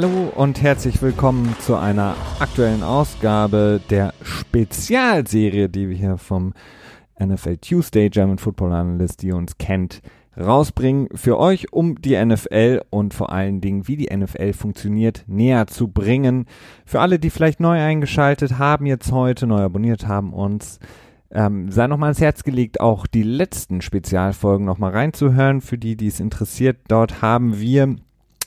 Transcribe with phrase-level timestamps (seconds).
[0.00, 6.54] Hallo und herzlich willkommen zu einer aktuellen Ausgabe der Spezialserie, die wir hier vom
[7.18, 10.00] NFL Tuesday German Football Analyst, die uns kennt,
[10.36, 15.66] rausbringen für euch, um die NFL und vor allen Dingen, wie die NFL funktioniert, näher
[15.66, 16.46] zu bringen.
[16.86, 20.78] Für alle, die vielleicht neu eingeschaltet haben, jetzt heute neu abonniert haben, uns
[21.32, 26.06] ähm, sei nochmal ans Herz gelegt, auch die letzten Spezialfolgen nochmal reinzuhören, für die, die
[26.06, 26.76] es interessiert.
[26.86, 27.96] Dort haben wir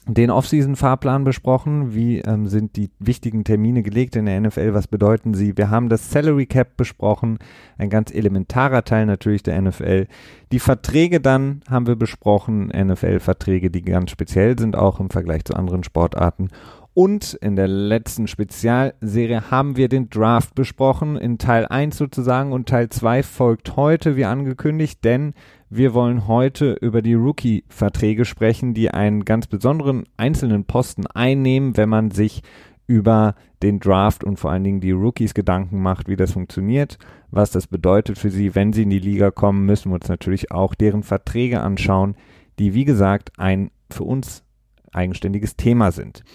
[0.07, 1.93] den Offseason-Fahrplan besprochen.
[1.93, 4.73] Wie ähm, sind die wichtigen Termine gelegt in der NFL?
[4.73, 5.57] Was bedeuten sie?
[5.57, 7.37] Wir haben das Salary Cap besprochen.
[7.77, 10.07] Ein ganz elementarer Teil natürlich der NFL.
[10.51, 12.67] Die Verträge dann haben wir besprochen.
[12.67, 16.49] NFL-Verträge, die ganz speziell sind, auch im Vergleich zu anderen Sportarten.
[16.93, 22.67] Und in der letzten Spezialserie haben wir den Draft besprochen, in Teil 1 sozusagen und
[22.67, 25.33] Teil 2 folgt heute, wie angekündigt, denn
[25.73, 31.87] wir wollen heute über die Rookie-Verträge sprechen, die einen ganz besonderen einzelnen Posten einnehmen, wenn
[31.87, 32.43] man sich
[32.87, 36.97] über den Draft und vor allen Dingen die Rookies Gedanken macht, wie das funktioniert,
[37.29, 38.53] was das bedeutet für sie.
[38.53, 42.15] Wenn sie in die Liga kommen, müssen wir uns natürlich auch deren Verträge anschauen,
[42.59, 44.43] die wie gesagt ein für uns
[44.91, 46.25] eigenständiges Thema sind.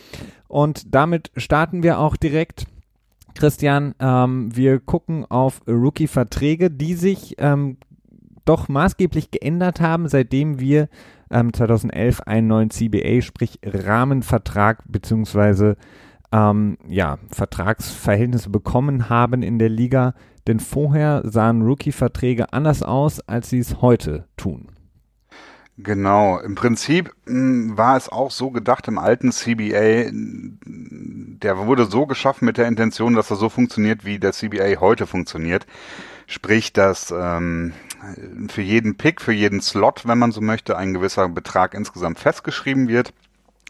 [0.48, 2.66] Und damit starten wir auch direkt.
[3.34, 7.76] Christian, ähm, wir gucken auf Rookie-Verträge, die sich ähm,
[8.46, 10.88] doch maßgeblich geändert haben, seitdem wir
[11.30, 15.76] ähm, 2011 einen neuen CBA, sprich Rahmenvertrag beziehungsweise
[16.32, 20.14] ähm, ja, Vertragsverhältnisse bekommen haben in der Liga.
[20.46, 24.68] Denn vorher sahen Rookie-Verträge anders aus, als sie es heute tun.
[25.78, 31.84] Genau, im Prinzip mh, hm, war es auch so gedacht im alten CBA, der wurde
[31.84, 35.66] so geschaffen mit der Intention, dass er so funktioniert, wie der CBA heute funktioniert.
[36.26, 37.72] Sprich, dass ähm,
[38.48, 42.88] für jeden Pick, für jeden Slot, wenn man so möchte, ein gewisser Betrag insgesamt festgeschrieben
[42.88, 43.12] wird,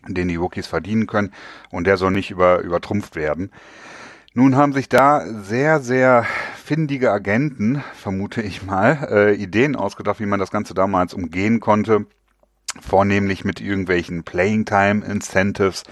[0.06, 1.32] den die Rookies verdienen können
[1.70, 3.50] und der soll nicht über, übertrumpft werden.
[4.34, 6.26] Nun haben sich da sehr, sehr
[6.62, 12.04] findige Agenten, vermute ich mal, äh, Ideen ausgedacht, wie man das Ganze damals umgehen konnte.
[12.78, 15.84] Vornehmlich mit irgendwelchen Playing Time Incentives.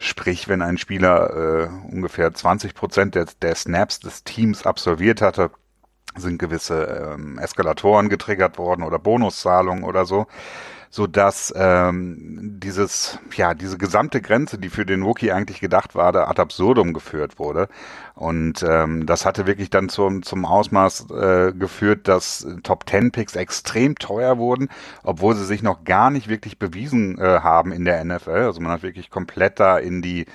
[0.00, 5.52] Sprich, wenn ein Spieler äh, ungefähr 20 Prozent der, der Snaps des Teams absolviert hatte,
[6.16, 10.26] sind gewisse ähm, Eskalatoren getriggert worden oder Bonuszahlungen oder so
[10.94, 16.12] so dass ähm, dieses ja diese gesamte Grenze, die für den Rookie eigentlich gedacht war,
[16.12, 17.68] da ad absurdum geführt wurde
[18.14, 23.34] und ähm, das hatte wirklich dann zum zum Ausmaß äh, geführt, dass Top 10 Picks
[23.34, 24.68] extrem teuer wurden,
[25.02, 28.30] obwohl sie sich noch gar nicht wirklich bewiesen äh, haben in der NFL.
[28.30, 30.26] Also man hat wirklich komplett da in die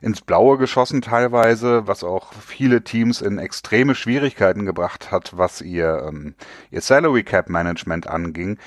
[0.00, 6.04] ins Blaue geschossen teilweise, was auch viele Teams in extreme Schwierigkeiten gebracht hat, was ihr,
[6.08, 6.34] ähm,
[6.70, 8.58] ihr Salary Cap Management anging.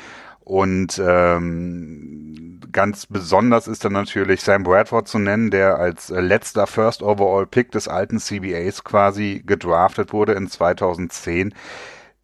[0.45, 6.67] Und ähm, ganz besonders ist dann natürlich Sam Bradford zu nennen, der als äh, letzter
[6.67, 11.53] First Overall Pick des alten CBAs quasi gedraftet wurde in 2010.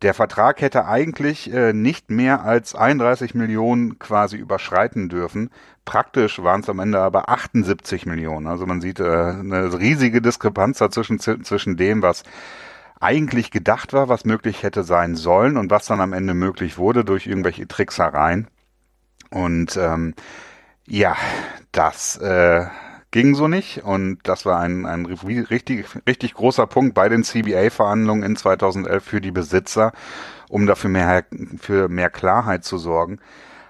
[0.01, 5.49] Der Vertrag hätte eigentlich äh, nicht mehr als 31 Millionen quasi überschreiten dürfen.
[5.89, 8.45] Praktisch waren es am Ende aber 78 Millionen.
[8.45, 12.21] Also man sieht äh, eine riesige Diskrepanz dazwischen zwischen dem, was
[12.99, 17.03] eigentlich gedacht war, was möglich hätte sein sollen und was dann am Ende möglich wurde
[17.03, 18.49] durch irgendwelche Tricksereien.
[19.31, 20.13] Und ähm,
[20.85, 21.15] ja,
[21.71, 22.67] das äh,
[23.09, 28.21] ging so nicht und das war ein, ein richtig, richtig großer Punkt bei den CBA-Verhandlungen
[28.21, 29.93] in 2011 für die Besitzer,
[30.49, 31.25] um dafür mehr,
[31.59, 33.19] für mehr Klarheit zu sorgen.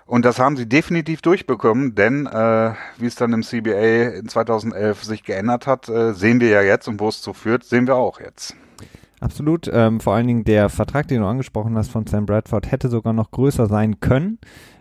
[0.09, 5.03] Und das haben sie definitiv durchbekommen, denn äh, wie es dann im CBA in 2011
[5.03, 7.95] sich geändert hat, äh, sehen wir ja jetzt und wo es zu führt, sehen wir
[7.95, 8.55] auch jetzt.
[9.19, 9.69] Absolut.
[9.71, 13.13] Ähm, vor allen Dingen der Vertrag, den du angesprochen hast von Sam Bradford, hätte sogar
[13.13, 14.39] noch größer sein können.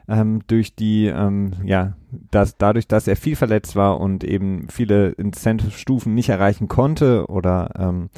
[0.09, 1.93] Ähm, durch die, ähm, ja,
[2.31, 7.73] dass dadurch, dass er viel verletzt war und eben viele Incentive-Stufen nicht erreichen konnte oder
[7.79, 8.09] ähm,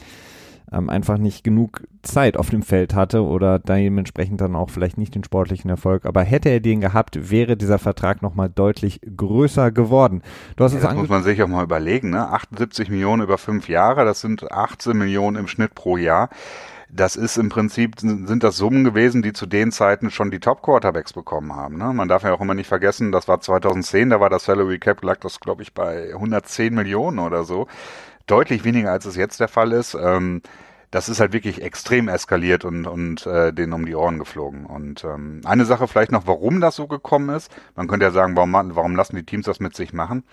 [0.72, 5.14] ähm, einfach nicht genug Zeit auf dem Feld hatte oder dementsprechend dann auch vielleicht nicht
[5.14, 6.06] den sportlichen Erfolg.
[6.06, 10.22] Aber hätte er den gehabt, wäre dieser Vertrag nochmal deutlich größer geworden.
[10.56, 12.28] Du hast ja, es das muss man sich auch mal überlegen, ne?
[12.28, 16.30] 78 Millionen über fünf Jahre, das sind 18 Millionen im Schnitt pro Jahr.
[16.92, 21.12] Das ist im Prinzip, sind das Summen gewesen, die zu den Zeiten schon die Top-Quarterbacks
[21.12, 21.78] bekommen haben.
[21.78, 21.92] Ne?
[21.92, 25.04] Man darf ja auch immer nicht vergessen, das war 2010, da war das Salary Cap,
[25.04, 27.68] lag das glaube ich bei 110 Millionen oder so
[28.30, 29.94] deutlich weniger, als es jetzt der Fall ist.
[29.94, 30.42] Ähm,
[30.90, 34.66] das ist halt wirklich extrem eskaliert und, und äh, denen um die Ohren geflogen.
[34.66, 37.50] Und ähm, eine Sache vielleicht noch, warum das so gekommen ist.
[37.76, 40.24] Man könnte ja sagen, warum, warum lassen die Teams das mit sich machen?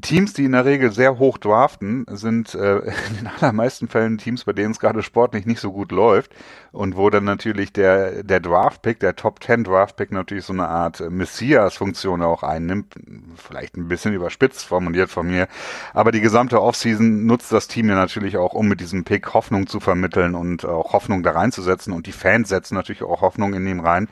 [0.00, 2.78] Teams, die in der Regel sehr hoch draften, sind äh,
[3.08, 6.32] in den allermeisten Fällen Teams, bei denen es gerade sportlich nicht so gut läuft
[6.72, 11.00] und wo dann natürlich der, der Draft-Pick, der Top 10 Draft-Pick natürlich so eine Art
[11.00, 12.94] Messias-Funktion auch einnimmt.
[13.36, 15.46] Vielleicht ein bisschen überspitzt formuliert von mir.
[15.92, 19.66] Aber die gesamte Offseason nutzt das Team ja natürlich auch, um mit diesem Pick Hoffnung
[19.66, 21.92] zu vermitteln und auch Hoffnung da reinzusetzen.
[21.92, 24.08] Und die Fans setzen natürlich auch Hoffnung in ihm rein.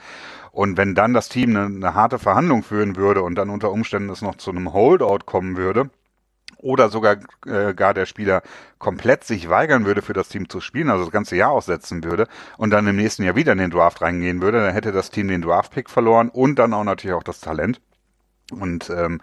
[0.53, 4.11] Und wenn dann das Team eine, eine harte Verhandlung führen würde und dann unter Umständen
[4.11, 5.91] es noch zu einem Holdout kommen würde,
[6.63, 7.17] oder sogar
[7.47, 8.43] äh, gar der Spieler
[8.79, 12.27] komplett sich weigern würde, für das Team zu spielen, also das ganze Jahr aussetzen würde
[12.59, 15.29] und dann im nächsten Jahr wieder in den Draft reingehen würde, dann hätte das Team
[15.29, 17.81] den Draft-Pick verloren und dann auch natürlich auch das Talent.
[18.53, 19.21] Und ähm,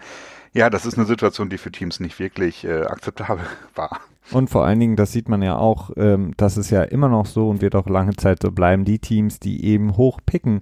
[0.54, 3.46] ja, das ist eine Situation, die für Teams nicht wirklich äh, akzeptabel
[3.76, 4.00] war.
[4.32, 7.26] Und vor allen Dingen, das sieht man ja auch, ähm, das ist ja immer noch
[7.26, 10.60] so und wird auch lange Zeit so bleiben, die Teams, die eben hoch picken,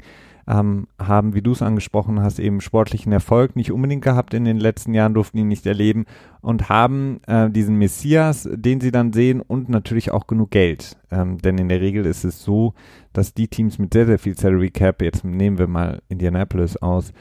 [0.48, 4.58] ähm, haben, wie du es angesprochen hast, eben sportlichen Erfolg nicht unbedingt gehabt in den
[4.58, 6.06] letzten Jahren, durften ihn nicht erleben
[6.42, 10.98] und haben äh, diesen Messias, den sie dann sehen und natürlich auch genug Geld.
[11.12, 12.74] Ähm, denn in der Regel ist es so,
[13.14, 17.12] dass die Teams mit sehr, sehr viel Salary Cap, jetzt nehmen wir mal Indianapolis aus,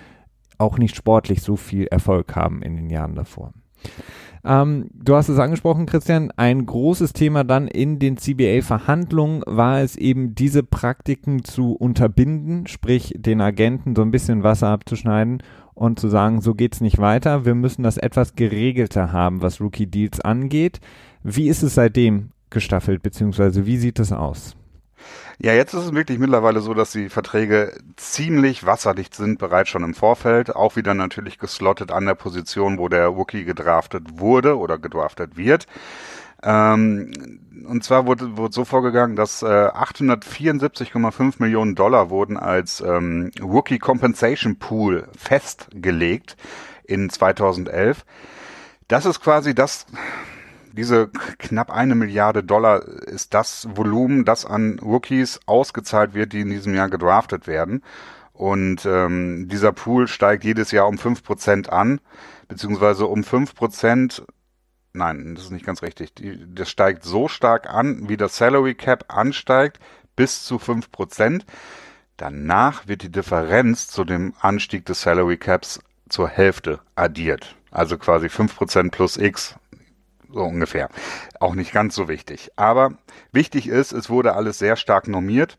[0.58, 3.52] auch nicht sportlich so viel Erfolg haben in den Jahren davor.
[4.44, 6.30] Ähm, du hast es angesprochen, Christian.
[6.36, 13.14] Ein großes Thema dann in den CBA-Verhandlungen war es eben, diese Praktiken zu unterbinden, sprich
[13.16, 15.42] den Agenten so ein bisschen Wasser abzuschneiden
[15.72, 17.44] und zu sagen, so geht's nicht weiter.
[17.46, 20.80] Wir müssen das etwas geregelter haben, was Rookie-Deals angeht.
[21.22, 24.56] Wie ist es seitdem gestaffelt, beziehungsweise wie sieht es aus?
[25.38, 29.82] Ja, jetzt ist es wirklich mittlerweile so, dass die Verträge ziemlich wasserdicht sind, bereits schon
[29.82, 30.54] im Vorfeld.
[30.54, 35.66] Auch wieder natürlich geslottet an der Position, wo der Wookie gedraftet wurde oder gedraftet wird.
[36.42, 43.30] Ähm, und zwar wurde, wurde so vorgegangen, dass äh, 874,5 Millionen Dollar wurden als ähm,
[43.42, 46.36] Rookie Compensation Pool festgelegt
[46.84, 48.04] in 2011.
[48.88, 49.86] Das ist quasi das
[50.76, 56.50] diese knapp eine Milliarde Dollar ist das Volumen, das an Rookies ausgezahlt wird, die in
[56.50, 57.82] diesem Jahr gedraftet werden.
[58.32, 62.00] Und ähm, dieser Pool steigt jedes Jahr um fünf Prozent an,
[62.48, 64.24] beziehungsweise um fünf Prozent
[64.94, 66.14] nein, das ist nicht ganz richtig.
[66.14, 69.78] Die, das steigt so stark an, wie das Salary Cap ansteigt,
[70.16, 71.44] bis zu fünf Prozent.
[72.16, 77.56] Danach wird die Differenz zu dem Anstieg des Salary Caps zur Hälfte addiert.
[77.70, 79.56] Also quasi fünf Prozent plus X
[80.34, 80.88] so ungefähr.
[81.40, 82.50] Auch nicht ganz so wichtig.
[82.56, 82.90] Aber
[83.32, 85.58] wichtig ist, es wurde alles sehr stark normiert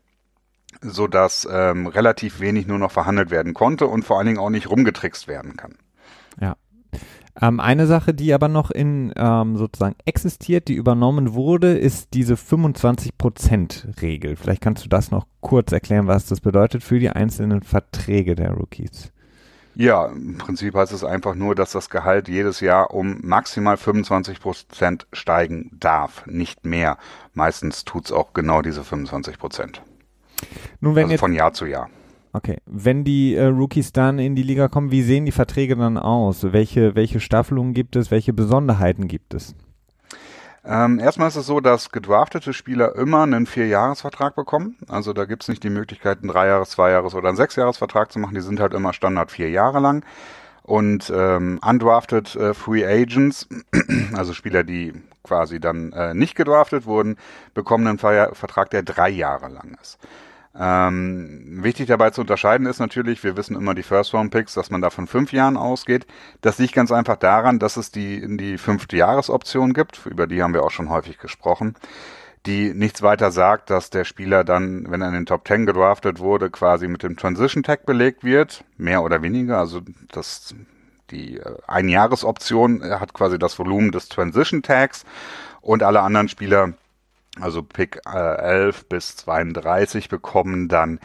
[0.82, 4.50] so dass ähm, relativ wenig nur noch verhandelt werden konnte und vor allen Dingen auch
[4.50, 5.74] nicht rumgetrickst werden kann.
[6.40, 6.56] Ja.
[7.40, 12.34] Ähm, eine Sache, die aber noch in ähm, sozusagen existiert, die übernommen wurde, ist diese
[12.34, 14.36] 25%-Regel.
[14.36, 18.52] Vielleicht kannst du das noch kurz erklären, was das bedeutet für die einzelnen Verträge der
[18.52, 19.12] Rookies.
[19.78, 24.40] Ja, im Prinzip heißt es einfach nur, dass das Gehalt jedes Jahr um maximal 25
[24.40, 26.96] Prozent steigen darf, nicht mehr.
[27.34, 29.82] Meistens tut's auch genau diese 25 Prozent.
[30.80, 31.90] Nun, wenn also jetzt, von Jahr zu Jahr.
[32.32, 35.98] Okay, wenn die äh, Rookies dann in die Liga kommen, wie sehen die Verträge dann
[35.98, 36.52] aus?
[36.54, 38.10] Welche, welche Staffelungen gibt es?
[38.10, 39.54] Welche Besonderheiten gibt es?
[40.68, 44.76] Ähm, erstmal ist es so, dass gedraftete Spieler immer einen Vierjahresvertrag bekommen.
[44.88, 48.34] Also da gibt's nicht die Möglichkeit, einen Dreijahres-, Zweijahres- oder einen Sechsjahresvertrag zu machen.
[48.34, 50.04] Die sind halt immer Standard vier Jahre lang.
[50.64, 53.48] Und ähm, undrafted äh, Free Agents,
[54.14, 54.92] also Spieler, die
[55.22, 57.16] quasi dann äh, nicht gedraftet wurden,
[57.54, 59.98] bekommen einen Vertrag, der drei Jahre lang ist.
[60.58, 64.90] Ähm, wichtig dabei zu unterscheiden ist natürlich, wir wissen immer die First-Round-Picks, dass man da
[64.90, 66.06] von fünf Jahren ausgeht.
[66.40, 70.54] Das liegt ganz einfach daran, dass es die, die fünfte Jahresoption gibt, über die haben
[70.54, 71.74] wir auch schon häufig gesprochen,
[72.46, 76.20] die nichts weiter sagt, dass der Spieler dann, wenn er in den Top 10 gedraftet
[76.20, 80.54] wurde, quasi mit dem Transition Tag belegt wird, mehr oder weniger, also das
[81.10, 85.04] die äh, Einjahresoption hat quasi das Volumen des Transition Tags.
[85.60, 86.74] Und alle anderen Spieler
[87.40, 91.00] also Pick äh, 11 bis 32 bekommen dann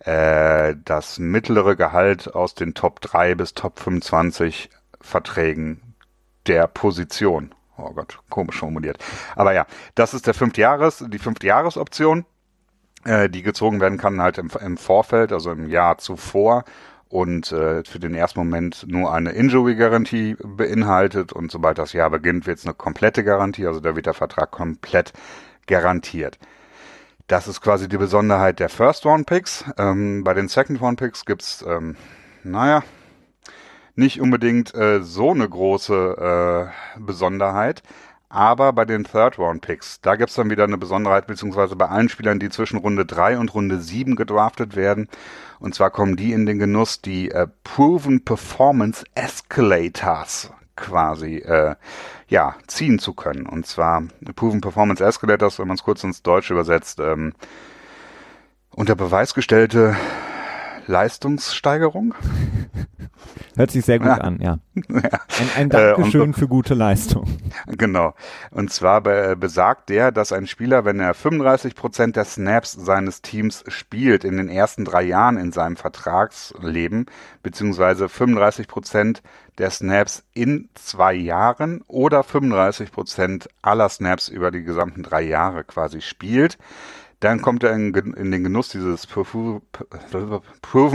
[0.00, 5.94] äh, das mittlere Gehalt aus den Top 3 bis Top 25 Verträgen
[6.46, 7.54] der Position.
[7.76, 8.98] Oh Gott, komisch formuliert.
[9.34, 12.24] Aber ja, das ist der fünfte Jahres, die fünfte Jahresoption,
[13.04, 16.64] äh, die gezogen werden kann halt im, im Vorfeld, also im Jahr zuvor
[17.08, 22.46] und äh, für den ersten Moment nur eine Injury-Garantie beinhaltet und sobald das Jahr beginnt,
[22.46, 25.12] wird es eine komplette Garantie, also da wird der Vertrag komplett
[25.66, 26.38] garantiert.
[27.26, 29.64] Das ist quasi die Besonderheit der First-Round-Picks.
[29.78, 31.96] Ähm, bei den Second-Round-Picks gibt's, ähm,
[32.42, 32.82] naja,
[33.94, 37.82] nicht unbedingt äh, so eine große äh, Besonderheit.
[38.28, 42.50] Aber bei den Third-Round-Picks, da gibt's dann wieder eine Besonderheit, beziehungsweise bei allen Spielern, die
[42.50, 45.08] zwischen Runde 3 und Runde 7 gedraftet werden.
[45.60, 51.76] Und zwar kommen die in den Genuss, die äh, Proven Performance Escalators quasi äh,
[52.28, 53.46] ja ziehen zu können.
[53.46, 54.02] Und zwar
[54.34, 57.34] Proven Performance Escalators, wenn man es kurz ins Deutsche übersetzt, ähm,
[58.70, 59.96] unter Beweis gestellte
[60.86, 62.14] Leistungssteigerung.
[63.56, 64.14] Hört sich sehr gut ja.
[64.14, 64.58] an, ja.
[64.88, 65.20] ja.
[65.38, 67.24] Ein, ein Dankeschön äh, für gute Leistung.
[67.66, 68.14] Genau.
[68.50, 73.22] Und zwar be besagt der, dass ein Spieler, wenn er 35 Prozent der Snaps seines
[73.22, 77.06] Teams spielt in den ersten drei Jahren in seinem Vertragsleben,
[77.42, 79.22] beziehungsweise 35 Prozent
[79.58, 85.64] der Snaps in zwei Jahren oder 35 Prozent aller Snaps über die gesamten drei Jahre
[85.64, 86.58] quasi spielt,
[87.24, 89.62] dann kommt er in, in den Genuss dieses Proven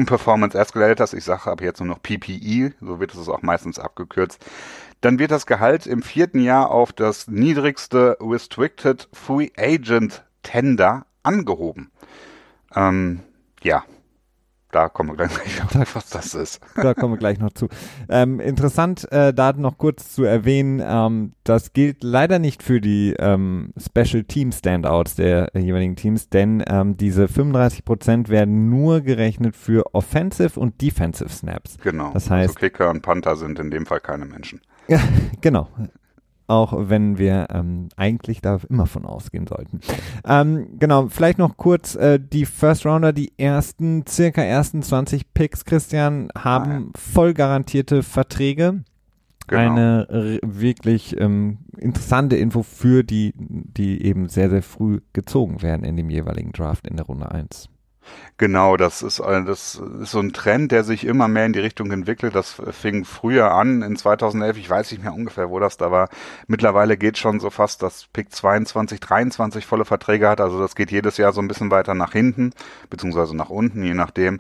[0.06, 1.14] Performance Escalators.
[1.14, 4.46] Ich sage ab jetzt nur noch PPE, so wird es auch meistens abgekürzt.
[5.02, 11.90] Dann wird das Gehalt im vierten Jahr auf das niedrigste Restricted Free Agent Tender angehoben.
[12.76, 13.22] Ähm,
[13.64, 13.84] ja,
[14.72, 16.62] da kommen wir gleich noch, was das ist.
[16.76, 17.68] Da kommen wir gleich noch zu.
[18.08, 23.16] Ähm, interessant, äh, da noch kurz zu erwähnen, ähm, das gilt leider nicht für die
[23.18, 29.56] ähm, Special Team Standouts der jeweiligen Teams, denn ähm, diese 35 Prozent werden nur gerechnet
[29.56, 31.78] für Offensive und Defensive Snaps.
[31.82, 32.12] Genau.
[32.14, 34.62] Das heißt, also Kicker und Panther sind in dem Fall keine Menschen.
[34.88, 35.00] Ja,
[35.42, 35.68] genau
[36.50, 39.80] auch wenn wir ähm, eigentlich da immer von ausgehen sollten.
[40.28, 45.64] Ähm, genau, vielleicht noch kurz äh, die First Rounder, die ersten, circa ersten 20 Picks,
[45.64, 46.86] Christian, haben ah, ja.
[46.96, 48.84] voll garantierte Verträge.
[49.48, 49.62] Genau.
[49.62, 55.98] Eine wirklich ähm, interessante Info für die, die eben sehr, sehr früh gezogen werden in
[55.98, 57.70] dem jeweiligen Draft in der Runde 1.
[58.38, 61.92] Genau, das ist, das ist so ein Trend, der sich immer mehr in die Richtung
[61.92, 62.36] entwickelt.
[62.36, 66.10] Das fing früher an, in 2011, ich weiß nicht mehr ungefähr, wo das da war.
[66.48, 70.40] Mittlerweile geht schon so fast, dass Pick 22, 23 volle Verträge hat.
[70.40, 72.52] Also das geht jedes Jahr so ein bisschen weiter nach hinten,
[72.90, 74.40] beziehungsweise nach unten, je nachdem.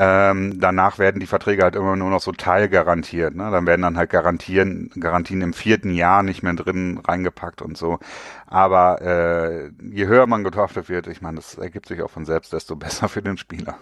[0.00, 3.34] Ähm, danach werden die Verträge halt immer nur noch so teilgarantiert.
[3.34, 3.50] Ne?
[3.50, 7.98] Dann werden dann halt Garantien, Garantien im vierten Jahr nicht mehr drin reingepackt und so.
[8.46, 12.52] Aber äh, je höher man gedraftet wird, ich meine, das ergibt sich auch von selbst,
[12.52, 13.76] desto besser für den Spieler.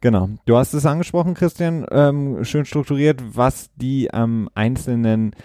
[0.00, 0.30] Genau.
[0.46, 5.36] Du hast es angesprochen, Christian, ähm, schön strukturiert, was die ähm, einzelnen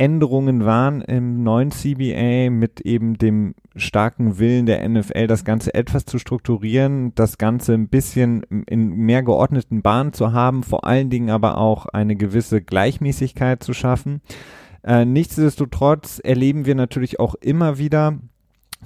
[0.00, 6.06] Änderungen waren im neuen CBA mit eben dem starken Willen der NFL, das Ganze etwas
[6.06, 11.28] zu strukturieren, das Ganze ein bisschen in mehr geordneten Bahnen zu haben, vor allen Dingen
[11.28, 14.22] aber auch eine gewisse Gleichmäßigkeit zu schaffen.
[14.82, 18.18] Äh, nichtsdestotrotz erleben wir natürlich auch immer wieder,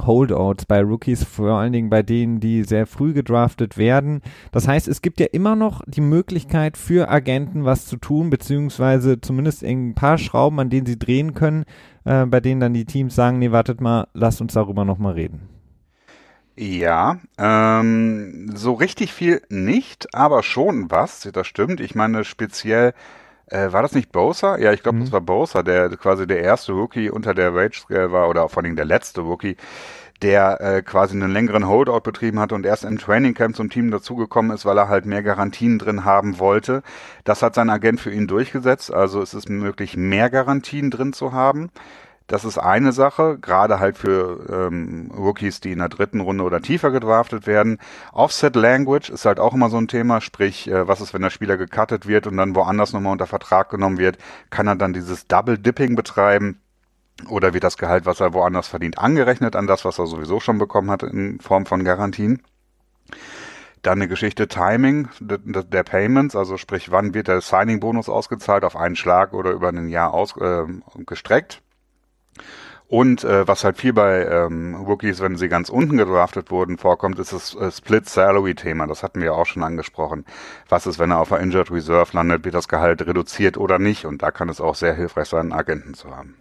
[0.01, 4.23] Holdouts bei Rookies, vor allen Dingen bei denen, die sehr früh gedraftet werden.
[4.53, 9.21] Das heißt, es gibt ja immer noch die Möglichkeit für Agenten was zu tun, beziehungsweise
[9.21, 11.65] zumindest ein paar Schrauben, an denen sie drehen können,
[12.05, 15.49] äh, bei denen dann die Teams sagen, nee, wartet mal, lasst uns darüber nochmal reden.
[16.57, 21.81] Ja, ähm, so richtig viel nicht, aber schon was, das stimmt.
[21.81, 22.95] Ich meine, speziell
[23.47, 24.59] äh, war das nicht Bosa?
[24.59, 25.03] Ja, ich glaube, mhm.
[25.03, 28.63] das war Bosa, der quasi der erste Rookie unter der Wage Scale war oder vor
[28.63, 29.57] allem der letzte Rookie,
[30.23, 33.91] der äh, quasi einen längeren Holdout betrieben hat und erst im Training Camp zum Team
[33.91, 36.83] dazugekommen ist, weil er halt mehr Garantien drin haben wollte.
[37.25, 38.93] Das hat sein Agent für ihn durchgesetzt.
[38.93, 41.71] Also es ist möglich, mehr Garantien drin zu haben.
[42.27, 46.63] Das ist eine Sache, gerade halt für ähm, Rookies, die in der dritten Runde oder
[46.63, 47.79] tiefer gedraftet werden.
[48.13, 51.29] Offset Language ist halt auch immer so ein Thema, sprich, äh, was ist, wenn der
[51.29, 54.17] Spieler gecuttet wird und dann woanders nochmal unter Vertrag genommen wird,
[54.49, 56.61] kann er dann dieses Double Dipping betreiben
[57.29, 60.57] oder wird das Gehalt, was er woanders verdient, angerechnet an das, was er sowieso schon
[60.57, 62.43] bekommen hat in Form von Garantien.
[63.83, 68.97] Dann eine Geschichte Timing der Payments, also sprich, wann wird der Signing-Bonus ausgezahlt, auf einen
[68.97, 70.65] Schlag oder über ein Jahr aus, äh,
[71.05, 71.61] gestreckt.
[72.87, 77.19] Und äh, was halt viel bei ähm, Rookies, wenn sie ganz unten gedraftet wurden, vorkommt,
[77.19, 78.87] ist das äh, Split-Salary-Thema.
[78.87, 80.25] Das hatten wir auch schon angesprochen.
[80.69, 84.05] Was ist, wenn er auf der Injured Reserve landet, wird das Gehalt reduziert oder nicht?
[84.05, 86.37] Und da kann es auch sehr hilfreich sein, einen Agenten zu haben.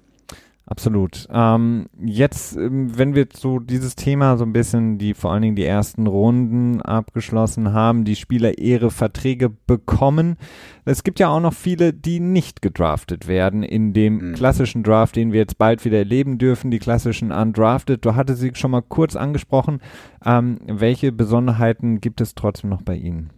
[0.66, 1.28] Absolut.
[1.30, 5.56] Ähm, jetzt, ähm, wenn wir so dieses Thema so ein bisschen, die vor allen Dingen
[5.58, 10.38] die ersten Runden abgeschlossen haben, die Spieler ihre Verträge bekommen.
[10.86, 14.34] Es gibt ja auch noch viele, die nicht gedraftet werden in dem mhm.
[14.36, 18.06] klassischen Draft, den wir jetzt bald wieder erleben dürfen, die klassischen Undrafted.
[18.06, 19.82] Du hattest sie schon mal kurz angesprochen.
[20.26, 23.32] Ähm, welche Besonderheiten gibt es trotzdem noch bei Ihnen?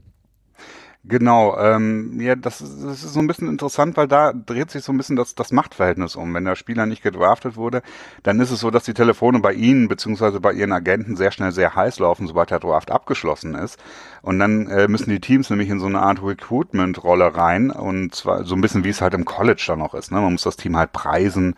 [1.07, 4.83] Genau, ähm, ja, das ist, das ist so ein bisschen interessant, weil da dreht sich
[4.83, 6.33] so ein bisschen das, das Machtverhältnis um.
[6.33, 7.83] Wenn der Spieler nicht gedraftet wurde,
[8.23, 11.51] dann ist es so, dass die Telefone bei Ihnen beziehungsweise bei Ihren Agenten sehr schnell
[11.51, 13.79] sehr heiß laufen, sobald der Draft abgeschlossen ist.
[14.23, 18.43] Und dann äh, müssen die Teams nämlich in so eine Art Recruitment-Rolle rein und zwar
[18.43, 20.11] so ein bisschen wie es halt im College dann noch ist.
[20.11, 20.19] Ne?
[20.19, 21.53] Man muss das Team halt preisen,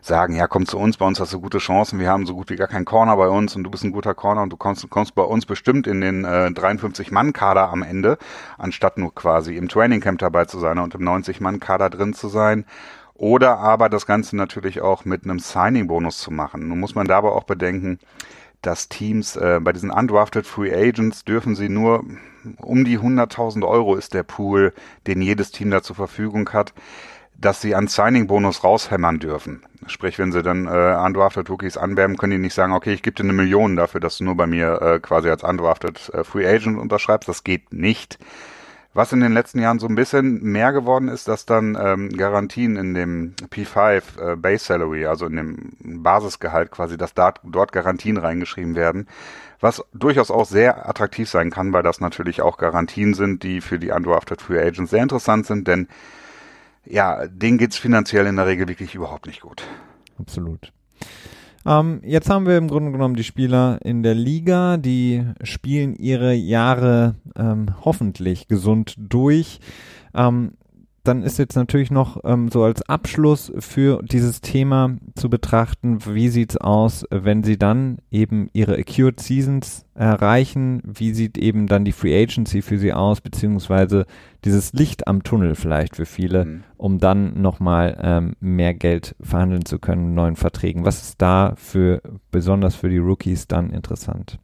[0.00, 2.50] sagen, ja, komm zu uns, bei uns hast du gute Chancen, wir haben so gut
[2.50, 4.88] wie gar keinen Corner bei uns und du bist ein guter Corner und du kommst,
[4.90, 8.16] kommst bei uns bestimmt in den äh, 53-Mann-Kader am Ende,
[8.58, 12.64] anstatt nur quasi im Trainingcamp dabei zu sein und im 90-Mann-Kader drin zu sein.
[13.14, 16.68] Oder aber das Ganze natürlich auch mit einem Signing-Bonus zu machen.
[16.68, 17.98] Nun muss man dabei auch bedenken,
[18.62, 22.04] dass Teams äh, bei diesen undrafted Free Agents dürfen sie nur
[22.58, 24.72] um die 100.000 Euro ist der Pool,
[25.06, 26.72] den jedes Team da zur Verfügung hat,
[27.36, 29.62] dass sie an Signing-Bonus raushämmern dürfen.
[29.86, 33.16] Sprich, wenn sie dann äh, undrafted Rookies anwerben, können die nicht sagen, okay, ich gebe
[33.16, 36.46] dir eine Million dafür, dass du nur bei mir äh, quasi als undrafted äh, Free
[36.46, 37.28] Agent unterschreibst.
[37.28, 38.18] Das geht nicht.
[38.94, 42.76] Was in den letzten Jahren so ein bisschen mehr geworden ist, dass dann ähm, Garantien
[42.76, 48.18] in dem P5 äh, Base Salary, also in dem Basisgehalt quasi, dass da, dort Garantien
[48.18, 49.08] reingeschrieben werden,
[49.60, 53.78] was durchaus auch sehr attraktiv sein kann, weil das natürlich auch Garantien sind, die für
[53.78, 55.88] die Undrafted Free Agents sehr interessant sind, denn
[56.84, 59.62] ja, denen geht's finanziell in der Regel wirklich überhaupt nicht gut.
[60.18, 60.72] Absolut.
[61.64, 66.32] Ähm, jetzt haben wir im Grunde genommen die Spieler in der Liga, die spielen ihre
[66.34, 69.60] Jahre ähm, hoffentlich gesund durch.
[70.14, 70.52] Ähm,
[71.04, 76.28] dann ist jetzt natürlich noch ähm, so als Abschluss für dieses Thema zu betrachten, wie
[76.28, 81.92] sieht's aus, wenn sie dann eben ihre Acute Seasons erreichen, wie sieht eben dann die
[81.92, 84.06] Free Agency für sie aus, beziehungsweise
[84.44, 86.64] dieses Licht am Tunnel vielleicht für viele, mhm.
[86.76, 90.84] um dann nochmal ähm, mehr Geld verhandeln zu können neuen Verträgen.
[90.84, 94.38] Was ist da für, besonders für die Rookies dann interessant?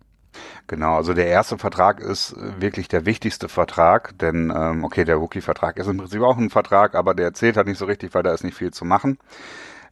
[0.66, 5.78] Genau, also der erste Vertrag ist wirklich der wichtigste Vertrag, denn ähm, okay, der Rookie-Vertrag
[5.78, 8.33] ist im Prinzip auch ein Vertrag, aber der zählt halt nicht so richtig, weil da
[8.33, 9.18] ist nicht viel zu machen.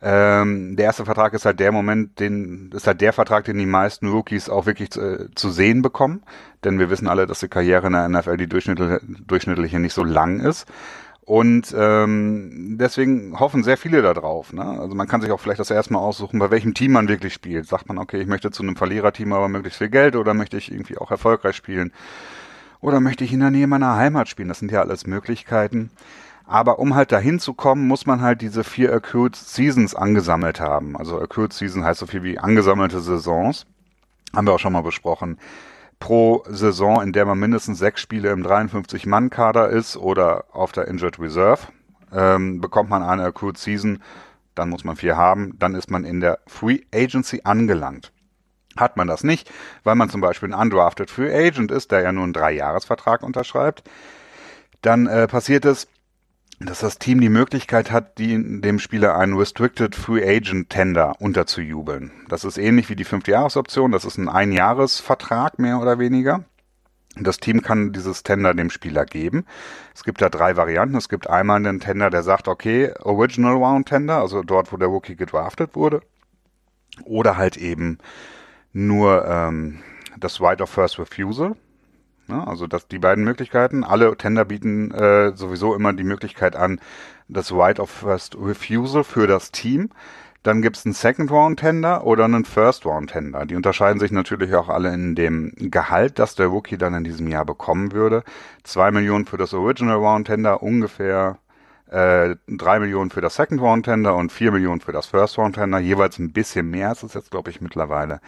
[0.02, 3.66] Ähm, der erste Vertrag ist halt der Moment, den ist halt der Vertrag, den die
[3.66, 6.22] meisten Rookies auch wirklich zu, äh, zu sehen bekommen,
[6.64, 10.04] denn wir wissen alle, dass die Karriere in der NFL die durchschnittliche, durchschnittliche nicht so
[10.04, 10.66] lang ist.
[11.26, 14.52] Und ähm, deswegen hoffen sehr viele da drauf.
[14.52, 14.62] Ne?
[14.62, 17.66] Also man kann sich auch vielleicht das erstmal aussuchen, bei welchem Team man wirklich spielt.
[17.66, 20.70] Sagt man, okay, ich möchte zu einem Verliererteam aber möglichst viel Geld oder möchte ich
[20.70, 21.92] irgendwie auch erfolgreich spielen?
[22.80, 24.48] Oder möchte ich in der Nähe meiner Heimat spielen?
[24.48, 25.90] Das sind ja alles Möglichkeiten.
[26.46, 30.96] Aber um halt dahin zu kommen, muss man halt diese vier Acute Seasons angesammelt haben.
[30.96, 33.66] Also Acute Season heißt so viel wie angesammelte Saisons.
[34.32, 35.38] Haben wir auch schon mal besprochen
[35.98, 41.18] pro Saison, in der man mindestens sechs Spiele im 53-Mann-Kader ist oder auf der Injured
[41.18, 41.68] Reserve,
[42.12, 44.02] ähm, bekommt man eine Accrued Season,
[44.54, 48.12] dann muss man vier haben, dann ist man in der Free Agency angelangt.
[48.76, 49.50] Hat man das nicht,
[49.84, 53.84] weil man zum Beispiel ein Undrafted Free Agent ist, der ja nur einen Dreijahresvertrag unterschreibt,
[54.82, 55.88] dann äh, passiert es,
[56.58, 62.12] dass das Team die Möglichkeit hat, die, dem Spieler einen Restricted Free Agent Tender unterzujubeln.
[62.28, 63.92] Das ist ähnlich wie die Fünfjahresoption.
[63.92, 66.44] Das ist ein Einjahresvertrag mehr oder weniger.
[67.18, 69.44] Das Team kann dieses Tender dem Spieler geben.
[69.94, 70.96] Es gibt da drei Varianten.
[70.96, 74.88] Es gibt einmal einen Tender, der sagt, okay, Original Round Tender, also dort, wo der
[74.88, 76.00] Rookie gedraftet wurde.
[77.04, 77.98] Oder halt eben
[78.72, 79.80] nur ähm,
[80.18, 81.56] das Right of First Refusal.
[82.28, 82.46] Ne?
[82.46, 83.84] Also das, die beiden Möglichkeiten.
[83.84, 86.80] Alle Tender bieten äh, sowieso immer die Möglichkeit an,
[87.28, 89.90] das Right of First Refusal für das Team.
[90.42, 93.46] Dann gibt es einen Second Round Tender oder einen First Round Tender.
[93.46, 97.26] Die unterscheiden sich natürlich auch alle in dem Gehalt, das der Rookie dann in diesem
[97.26, 98.22] Jahr bekommen würde.
[98.62, 101.38] Zwei Millionen für das Original Round Tender, ungefähr
[101.90, 105.56] äh, drei Millionen für das Second Round Tender und vier Millionen für das First Round
[105.56, 105.78] Tender.
[105.78, 108.20] Jeweils ein bisschen mehr ist es jetzt, glaube ich, mittlerweile.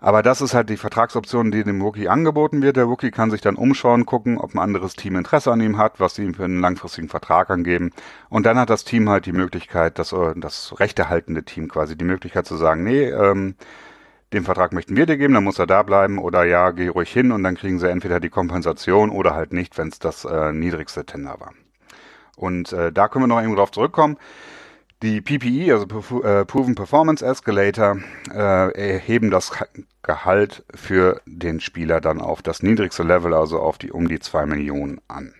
[0.00, 2.76] Aber das ist halt die Vertragsoption, die dem Rookie angeboten wird.
[2.76, 6.00] Der Rookie kann sich dann umschauen, gucken, ob ein anderes Team Interesse an ihm hat,
[6.00, 7.92] was sie ihm für einen langfristigen Vertrag angeben.
[8.30, 12.04] Und dann hat das Team halt die Möglichkeit, das, äh, das rechtehaltende Team quasi, die
[12.04, 13.56] Möglichkeit zu sagen, nee, ähm,
[14.32, 17.12] den Vertrag möchten wir dir geben, dann muss er da bleiben oder ja, geh ruhig
[17.12, 20.52] hin und dann kriegen sie entweder die Kompensation oder halt nicht, wenn es das äh,
[20.52, 21.52] niedrigste Tender war.
[22.36, 24.16] Und äh, da können wir noch eben drauf zurückkommen.
[25.02, 27.96] Die PPE, also äh, Proven Performance Escalator,
[28.32, 29.52] äh, erheben das
[30.02, 34.46] Gehalt für den Spieler dann auf das niedrigste Level, also auf die um die zwei
[34.46, 35.34] Millionen an.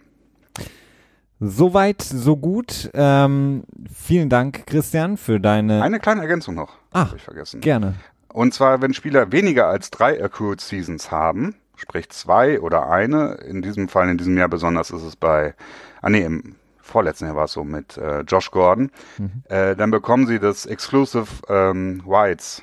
[1.43, 2.91] Soweit, so gut.
[2.93, 5.83] Ähm, vielen Dank, Christian, für deine.
[5.83, 6.77] Eine kleine Ergänzung noch.
[6.93, 7.63] Ah, ich vergessen.
[7.63, 7.95] Gerne.
[8.29, 13.63] Und zwar, wenn Spieler weniger als drei Accrued Seasons haben, sprich zwei oder eine, in
[13.63, 15.55] diesem Fall, in diesem Jahr besonders ist es bei,
[16.03, 19.43] ah nee, im vorletzten Jahr war es so mit äh, Josh Gordon, mhm.
[19.49, 22.63] äh, dann bekommen sie das Exclusive ähm, Whites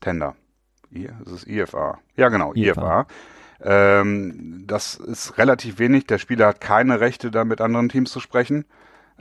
[0.00, 0.34] Tender.
[1.24, 1.98] Das ist IFA.
[2.16, 2.70] Ja, genau, IFA.
[2.70, 3.06] IFA.
[3.62, 6.06] Ähm, das ist relativ wenig.
[6.06, 8.64] Der Spieler hat keine Rechte, da mit anderen Teams zu sprechen.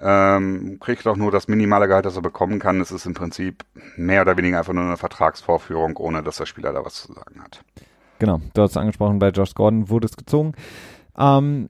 [0.02, 2.82] Ähm, kriegt auch nur das minimale Gehalt, das er bekommen kann.
[2.82, 3.64] Es ist im Prinzip
[3.96, 7.42] mehr oder weniger einfach nur eine Vertragsvorführung, ohne dass der Spieler da was zu sagen
[7.42, 7.64] hat.
[8.20, 10.54] Genau, du hast angesprochen, bei Josh Gordon wurde es gezogen.
[11.18, 11.70] Ähm,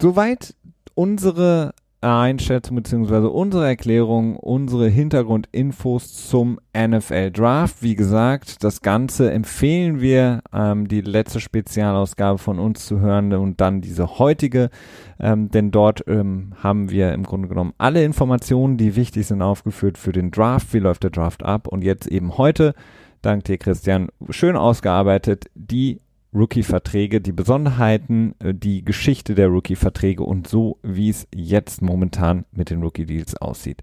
[0.00, 0.54] soweit
[0.94, 3.26] unsere Einschätzung bzw.
[3.26, 7.82] unsere Erklärung, unsere Hintergrundinfos zum NFL Draft.
[7.82, 13.60] Wie gesagt, das Ganze empfehlen wir, ähm, die letzte Spezialausgabe von uns zu hören und
[13.60, 14.70] dann diese heutige,
[15.18, 19.98] ähm, denn dort ähm, haben wir im Grunde genommen alle Informationen, die wichtig sind, aufgeführt
[19.98, 20.72] für den Draft.
[20.72, 21.68] Wie läuft der Draft ab?
[21.68, 22.74] Und jetzt eben heute,
[23.20, 26.00] dank dir Christian, schön ausgearbeitet, die
[26.34, 32.70] Rookie-Verträge, die Besonderheiten, äh, die Geschichte der Rookie-Verträge und so, wie es jetzt momentan mit
[32.70, 33.82] den Rookie-Deals aussieht.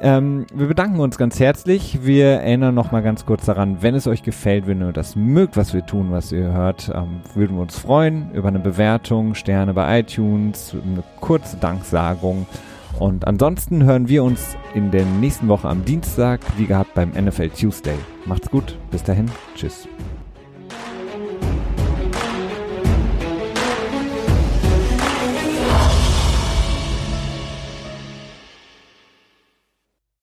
[0.00, 2.00] Ähm, wir bedanken uns ganz herzlich.
[2.02, 5.56] Wir erinnern noch mal ganz kurz daran, wenn es euch gefällt, wenn ihr das mögt,
[5.56, 9.74] was wir tun, was ihr hört, ähm, würden wir uns freuen über eine Bewertung, Sterne
[9.74, 12.46] bei iTunes, eine kurze Danksagung.
[12.98, 17.50] Und ansonsten hören wir uns in der nächsten Woche am Dienstag, wie gehabt, beim NFL
[17.50, 17.96] Tuesday.
[18.24, 19.88] Macht's gut, bis dahin, tschüss.